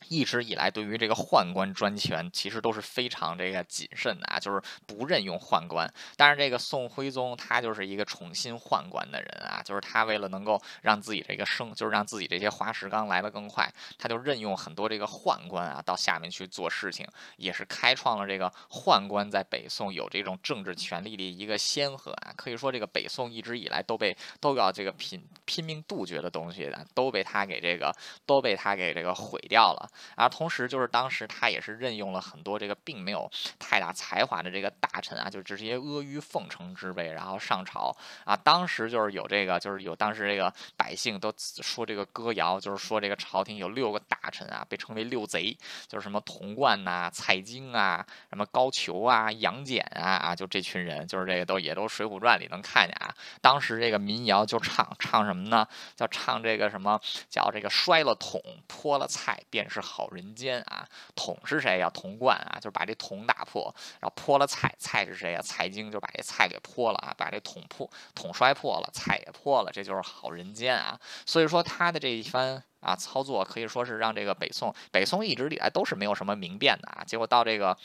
[0.09, 5.92] 一直以来，对于这个宦官专权，其实都是非常这个谨慎的啊，就是不任用宦官。
[6.17, 13.69] 但是这个宋徽宗他就是一个宠信宦官的人啊，就是他为了能够让自己这个生，就是让自己这些花石纲来得更快，
[13.99, 22.33] 他就任用很多这个宦官啊到下面去做事情，也是开创了这个宦官在北宋有这种政治权力的一个先河啊。
[22.37, 27.94] 可以说，这个北宋一直以来都被都要这个拼拼命杜绝的东西的，都被他给这个
[28.25, 29.86] 都被他给这个毁掉了。
[30.15, 38.37] 啊同时，就是当时他也是任用了很多这个并没有太大才华的这个大臣啊，就这些阿谀奉承之辈，然后上朝啊。
[38.37, 45.57] 当时就是有这个，就是有当时这个百姓都说这个歌谣，就是说这个朝廷有六个大臣啊，被称为六贼，
[45.87, 53.15] 就是什么童贯呐、蔡京啊、什么高俅啊、杨戬啊啊，就这群人，就是这个都也都《水浒传》里能看见啊。
[53.41, 55.67] 当时这个民谣就唱唱什么呢？
[55.95, 59.75] 叫唱这个什么叫这个摔了桶泼了菜便是。
[59.77, 61.88] 是好人间啊，桶是谁呀？
[61.90, 64.74] 铜罐啊，就是把这桶打破，然后泼了菜。
[64.79, 65.42] 菜是谁呀？
[65.42, 70.98] 财经就把这菜给泼了啊，把这桶破，桶摔破了，菜也破了，这就是好人间啊。
[71.24, 77.04] 所以说他的这一番啊操作，可以说是让这个北宋，北宋一直以来都是没有什么明变的啊。
[77.04, 77.77] 结果到这个。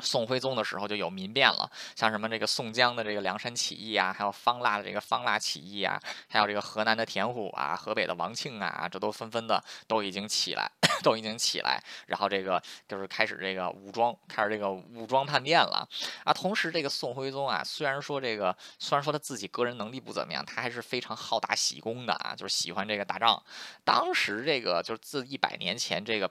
[0.00, 10.70] 宋徽宗的时候就有民变了，像什么这个宋江的这个梁山起义啊，还有方腊的这个方腊起义啊，还有这个河南的田虎啊，河北的王庆啊，这都纷纷的都已经起来，
[11.02, 15.88] 都已经起来，然后这个就是开始这个武装，开始这个武装叛变了
[16.24, 16.32] 啊。
[16.32, 23.42] 同时，这个宋徽宗啊，虽然说这个虽然说他自己个人能力不怎么样，他还是非常好打喜功的啊，就是喜欢这个打仗。
[23.84, 26.30] 当时这个就是自一百年前这个。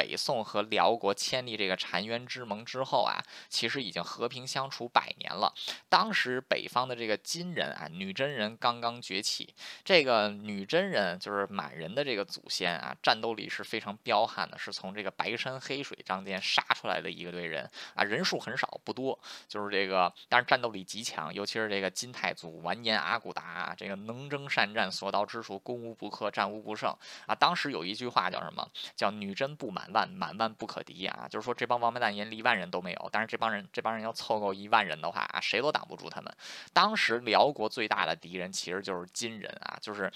[0.00, 5.52] 北宋和辽国签立这个澶渊之盟之后啊，其实已经和平相处百年了。
[5.90, 9.54] 当时北方的这个金人啊，女真人刚刚崛起。
[9.84, 21.34] 这个女真人就是满人的这个祖先啊，战斗力是非常彪悍的，是从这个白山黑水仗间杀出来的一个队人啊，人数很少不多，就是这个，但是战斗力极强。
[21.34, 26.90] 尤其是这个金太祖完颜阿骨达，这个能征善战，所到之处攻无不克，战无不胜
[27.26, 27.34] 啊。
[27.34, 28.66] 当时有一句话叫什么？
[28.96, 29.89] 叫女真不满。
[29.92, 31.26] 万满万不可敌啊！
[31.28, 36.34] 就是说这帮王八蛋连一万人都没有，但是这帮人这帮人要凑够一万人的话啊，谁都挡不住他们。
[36.72, 40.10] 当时辽国最大的敌人其实就是金人啊，就是。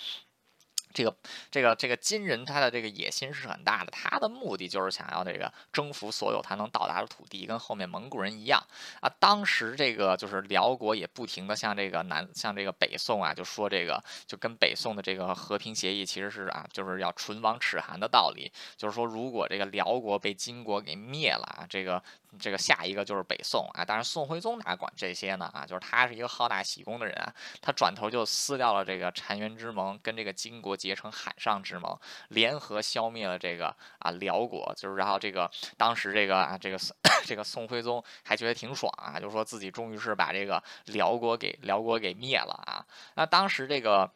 [0.94, 1.14] 这个
[1.50, 8.62] 这个这个金人他的这个野心是很大的，他的目的就是想要这个征服所有他能到达的土地，跟后面蒙古人一样
[9.00, 9.10] 啊。
[9.18, 22.02] 当时这个就是辽国也不停的向这个南向这个北宋啊，就说这个就跟北宋的这个和平协议其实是啊，就是要唇亡齿寒的道理，就是说如果这个辽国被金国给灭了啊，这个。
[22.38, 36.78] 这个下一个就是北宋啊，当然宋徽宗哪管这些呢啊，就是他是一个好大喜功的人啊，他转头就撕掉了这个澶渊之盟，跟这个金国结成海上之盟，联合消灭了这个啊辽国，就是然后这个当时这个啊这个
[37.24, 44.10] 这个宋徽宗还觉得挺爽啊，就说自己终于是把这个辽国给辽国给灭了啊，那当时这个。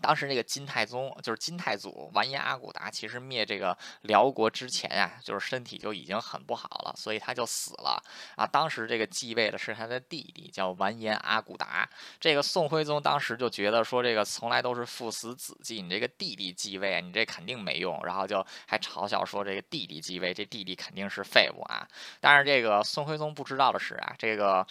[0.00, 8.02] 当时那个金太宗就是金太祖完颜阿骨达，其实灭这个辽国之前啊，就是身体就已经很不好了，所以他就死了
[8.36, 8.46] 啊。
[8.46, 11.88] 当时这个继位的是他的弟弟，叫完颜阿骨达。
[12.18, 21.86] 这个宋徽宗当时就觉得说，这个从来都是父死子继，你这个弟弟继位，你这肯定没用，然后就还嘲笑说，这个弟弟继位，这弟弟肯定是废物啊。
[22.20, 24.66] 但是这个宋徽宗不知道的是啊，这个。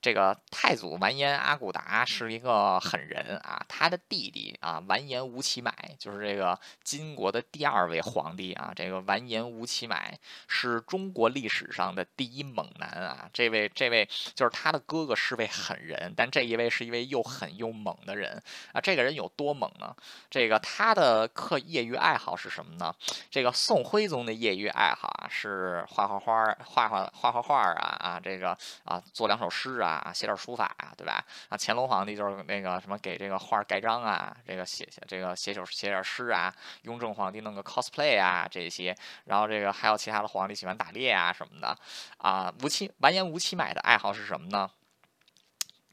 [0.00, 8.72] 这个太祖完颜阿骨达是一个狠人啊，他的弟弟啊完颜吴乞买就是这个金国的第二位皇帝啊。
[8.76, 13.28] 这个完颜吴乞买是中国历史上的第一猛男啊。
[13.32, 18.40] 这位这位就是他的哥哥是位狠人，但这一位是一位又狠又猛的人
[18.72, 18.80] 啊。
[18.80, 19.92] 这个人有多猛呢？
[20.30, 22.94] 这个他的课业余爱好是什么呢？
[23.30, 29.87] 这个宋徽宗的业余爱好啊是画画画儿，画画画画画儿啊啊这个啊做两首诗啊。
[29.90, 31.24] 啊，写点书法啊，对吧？
[31.48, 36.54] 啊，乾隆皇帝就是那个什么给这个画盖章啊，这个写写这个写首写点诗啊。
[36.82, 38.96] 雍正皇帝弄个 cosplay 啊，这些。
[39.24, 41.76] 然后这个还有其他的皇帝喜欢打猎啊什么的。
[42.18, 44.70] 啊，吴起完颜吴起买的爱好是什么呢？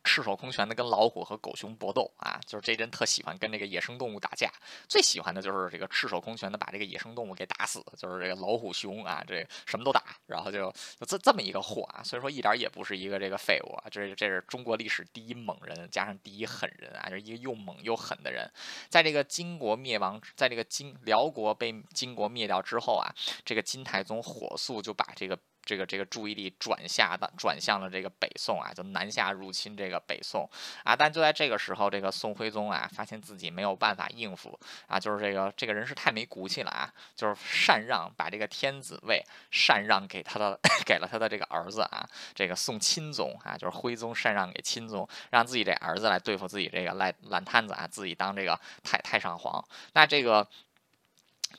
[0.06, 4.50] 赤手空拳的跟老虎和狗熊搏斗啊，就是这人特喜欢跟这个野生动物打架，
[4.88, 18.48] 最喜欢的就是这个赤手空拳的把这个野生动物给打死，就是这个老虎熊啊，这什么都打，然后就就这这么一个货啊，所以说一点也不是一个这个废物啊，这这是中国历史第一猛人，加上第一狠人啊，就是一个又猛又狠的人，
[18.90, 23.12] 在这个金国灭亡，在这个金辽国被金国灭掉之后啊，
[23.44, 25.38] 这个金太宗火速就把这个。
[25.66, 30.50] 这个这个注意力转下的转向了这个北宋啊，就南下入侵这个北宋
[30.84, 30.96] 啊。
[30.96, 34.58] 但就在这个时候，这个宋徽宗啊，发现自己没有办法应付
[34.88, 49.66] 啊，就是这个这个人是太没骨气了啊，就是禅让把这个天子位禅让给他的 给了他的这个儿子啊，这个宋钦宗啊，就是徽宗禅让给钦宗，让自己这儿子来对付自己这个烂烂摊子啊，自己当这个太太上皇。
[49.94, 50.48] 那这个。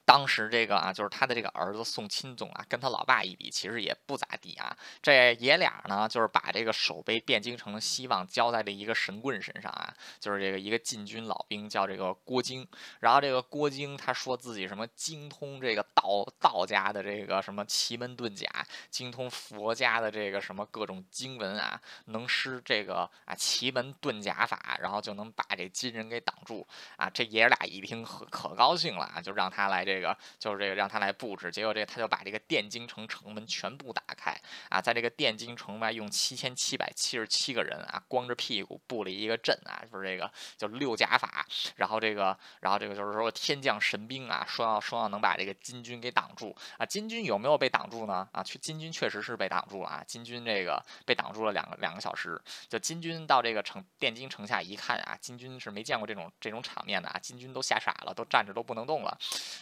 [0.05, 4.77] 当时这个啊，就是他的这个儿子宋钦宗啊，跟他老爸一比，其实也不咋地啊。
[5.03, 12.67] 这爷俩呢，就是把这个守备汴京城的希望交在了一个神棍身上啊，就是这个一个禁军老兵叫这个郭京。
[13.01, 18.47] 然后这个郭京他说自己什么精通这个道道家的这个什么奇门遁甲，
[18.91, 26.67] 精通佛家的这个什么各种经文啊，能施这个啊奇门遁甲法，然后就能把这金人给挡住
[26.97, 27.09] 啊。
[27.09, 29.97] 这爷俩一听可可高兴了啊，就让他来这。
[30.01, 48.29] 个就是这个让他来布置，结果这个他就把这个汴京城城门全部打开啊，在这个汴京城外用七千七百七十七个人啊，光着屁股布了一个阵啊，就是这个就六甲法，然后这个然后这个就是说天降神兵啊，说要说要能把这个金军给挡住啊，金军有没有被挡住呢？
[48.33, 59.17] 啊，去金军确实是被挡住了啊，金军这个被挡住了两个两个小时，就金军到这个城汴京城下一看啊，金军是没见过这种这种场面的啊，金军都吓傻了，都站着都不能动了，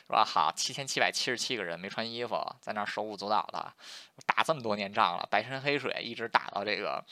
[0.09, 0.25] 说？
[0.25, 3.73] 好，七千七百七十七个人没穿衣服，在那儿手舞足蹈的，
[4.27, 7.05] 打这么多年仗了，白山黑水一直打到这个。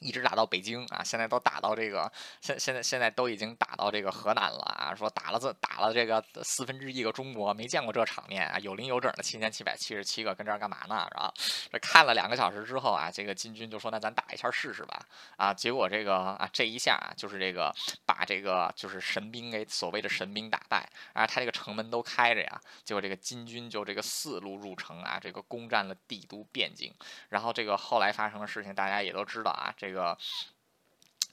[0.00, 4.94] 一直打到北京啊，现在都打到这个，现现在现在都已经打到这个河南了啊！
[4.94, 8.58] 说打了这打了这个四分之一个中国，没见过这场面啊！
[8.60, 11.06] 有零有整的七千七百七十七个跟这儿干嘛呢？
[11.10, 11.34] 是吧？
[11.72, 15.00] 这看了两个小时之后啊，这个金军就说：“那咱打一下试试吧！”
[15.36, 17.74] 啊，结果这个啊这一下啊，就是这个
[18.06, 26.94] 把这个就是神兵给所谓的神兵打败啊，他这个城门都开着呀，结果这个金军就这个四路入城啊，这个攻占了帝都汴京。
[27.30, 29.87] 然后这个后来发生的事情大家也都知道啊，这。
[29.88, 30.18] 这个。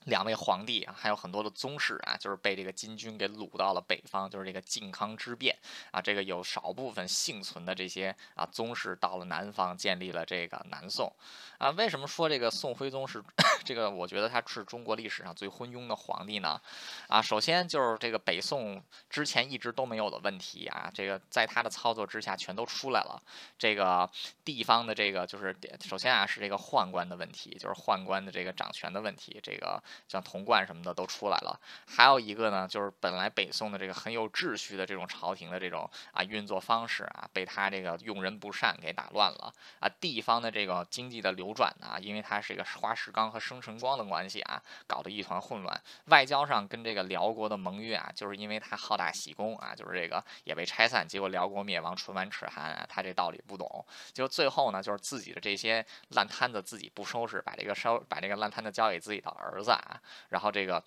[0.05, 5.55] 两位皇帝啊，还有很多的宗室啊，就是被这个金军给掳到了北方，就是这个靖康之变
[5.91, 6.01] 啊。
[6.01, 11.11] 这个有少部分幸存的这些啊宗室到了南方，建立了这个南宋
[11.57, 11.69] 啊。
[11.71, 13.23] 为什么说这个宋徽宗是
[13.65, 13.89] 这个？
[13.89, 16.61] 我觉得他是中国历史上最昏庸的皇帝呢？
[17.07, 23.19] 啊，首先就是这个北宋之前一直都没有的问题啊，这个在他的操作之下全都出来了。
[23.57, 24.07] 这个
[24.43, 29.81] 地方的这个就是首先啊是这个宦官的问题，就是宦官的这个掌权的问题，这个。
[30.07, 39.89] 像童贯什么的都出来了，还有一个呢，就是本来北宋的这个很有秩序的这种朝廷的这种啊运作方式啊，被他这个用人不善给打乱了啊。
[39.99, 45.81] 地方的这个经济的流转呢，因为它是一个花石纲和生辰光的关系啊，搞得一团混乱。
[46.05, 52.85] 外交上跟这个辽国的盟约啊，就是因为他好大喜功啊，就是这个也被拆散，结果辽国灭亡，唇亡齿寒啊。
[52.89, 59.71] 他这道理不懂，就最后呢，就是自己的这些烂摊子自己不收拾，把这个收把这个烂摊子交给自己的儿子。
[59.75, 60.83] 啊，啊然后这个，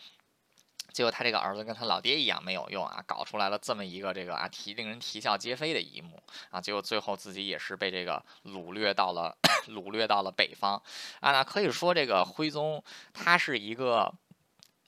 [0.92, 9.36] 结果他这个儿子跟他老爹一样没有用啊，搞出来了这么一个这个啊啼令人啼笑皆非的一幕啊，结果最后自己也是被这个掳掠到了
[9.68, 10.82] 掳掠到了北方
[11.20, 12.82] 啊，那可以说这个徽宗
[13.12, 14.12] 他是一个。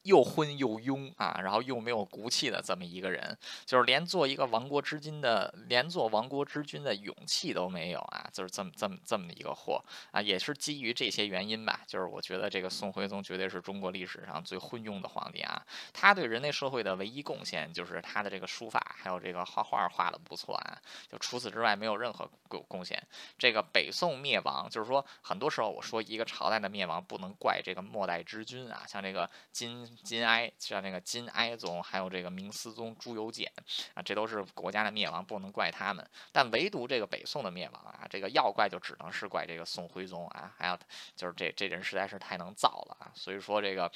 [0.02, 3.36] 又昏又庸啊，然后又没有骨气的这么一个人，
[3.66, 20.78] 就是连做一个亡国之君的，连做亡国之君的勇气都没有啊，就是这么这么这么一个货啊，也是基于这些原因吧，就是我觉得这个宋徽宗绝对是中国历史上最昏庸的皇帝啊，他对人类社会的唯一贡献就是他的这个书法，还有这个画画画的不错啊，
[21.10, 23.06] 就除此之外没有任何贡贡献。
[23.36, 29.89] 这个北宋灭亡，就是说很多时候我说一个朝代的灭亡不能怪这个末代之君啊，像这个金。
[29.96, 33.52] 金哀像那个金哀宗，还有这个明思宗朱由检
[33.94, 36.08] 啊，这都是国家的灭亡，不能怪他们。
[36.32, 40.78] 但唯独这个北宋的灭亡啊，这个要怪就只能是怪这个宋徽宗啊，还有
[41.14, 43.12] 就是这这人实在是太能造了啊。
[43.14, 43.90] 所以说这个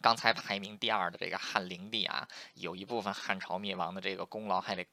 [0.00, 4.86] 刚才排名第二的这个汉灵帝啊，有一部分汉朝灭亡的这个功劳还得。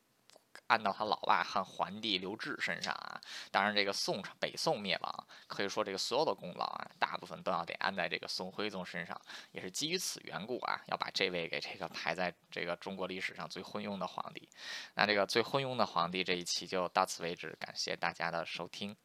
[0.72, 3.20] 按到他老爸汉桓帝刘志身上啊，
[3.52, 9.20] 当然这个宋朝北宋灭亡，可以说这个所有的功劳啊，大部分都要得安在这个宋徽宗身上，
[9.52, 14.48] 也是基于此缘故啊，要把这位给这个排在这个中国历史上最昏庸的皇帝。
[14.96, 18.96] 那这个最昏庸的皇帝这一期就到此为止，感谢大家的收听。